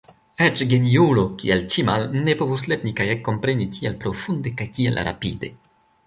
Eĉ 0.43 0.61
geniulo, 0.69 1.25
kiel 1.41 1.59
Ĉimal, 1.75 2.05
ne 2.27 2.33
povus 2.39 2.63
lerni 2.71 2.93
kaj 2.99 3.07
ekkompreni 3.15 3.67
tiel 3.75 3.99
profunde 4.05 4.55
kaj 4.63 4.67
tiel 4.79 4.97
rapide. 5.09 5.51